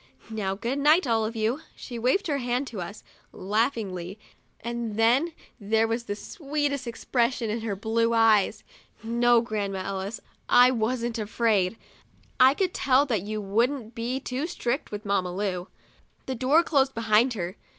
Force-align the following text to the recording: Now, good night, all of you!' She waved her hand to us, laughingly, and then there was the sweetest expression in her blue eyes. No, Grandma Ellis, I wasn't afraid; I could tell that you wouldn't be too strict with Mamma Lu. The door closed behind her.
Now, 0.31 0.55
good 0.55 0.79
night, 0.79 1.05
all 1.05 1.25
of 1.25 1.35
you!' 1.35 1.59
She 1.75 1.99
waved 1.99 2.25
her 2.25 2.39
hand 2.39 2.65
to 2.69 2.81
us, 2.81 3.03
laughingly, 3.31 4.17
and 4.59 4.97
then 4.97 5.31
there 5.59 5.87
was 5.87 6.05
the 6.05 6.15
sweetest 6.15 6.87
expression 6.87 7.51
in 7.51 7.61
her 7.61 7.75
blue 7.75 8.11
eyes. 8.11 8.63
No, 9.03 9.41
Grandma 9.41 9.83
Ellis, 9.85 10.19
I 10.49 10.71
wasn't 10.71 11.19
afraid; 11.19 11.77
I 12.39 12.55
could 12.55 12.73
tell 12.73 13.05
that 13.05 13.21
you 13.21 13.41
wouldn't 13.41 13.93
be 13.93 14.19
too 14.19 14.47
strict 14.47 14.89
with 14.89 15.05
Mamma 15.05 15.31
Lu. 15.35 15.67
The 16.25 16.33
door 16.33 16.63
closed 16.63 16.95
behind 16.95 17.35
her. 17.35 17.55